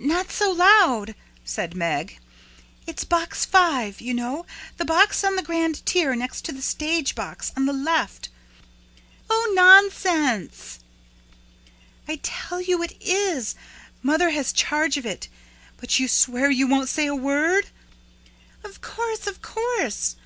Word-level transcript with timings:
"Not 0.00 0.32
so 0.32 0.50
loud!" 0.50 1.14
said 1.44 1.76
Meg. 1.76 2.18
"It's 2.84 3.04
Box 3.04 3.44
Five, 3.44 4.00
you 4.00 4.12
know, 4.12 4.44
the 4.76 4.84
box 4.84 5.22
on 5.22 5.36
the 5.36 5.42
grand 5.44 5.86
tier, 5.86 6.16
next 6.16 6.44
to 6.46 6.52
the 6.52 6.60
stage 6.60 7.14
box, 7.14 7.52
on 7.56 7.66
the 7.66 7.72
left." 7.72 8.28
"Oh, 9.30 9.52
nonsense!" 9.54 10.80
"I 12.08 12.16
tell 12.24 12.60
you 12.60 12.82
it 12.82 12.96
is. 13.00 13.54
Mother 14.02 14.30
has 14.30 14.52
charge 14.52 14.96
of 14.96 15.06
it. 15.06 15.28
But 15.76 16.00
you 16.00 16.08
swear 16.08 16.50
you 16.50 16.66
won't 16.66 16.88
say 16.88 17.06
a 17.06 17.14
word?" 17.14 17.68
"Of 18.64 18.80
course, 18.80 19.28
of 19.28 19.42
course." 19.42 20.16